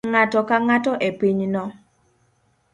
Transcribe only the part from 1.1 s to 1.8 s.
pinyno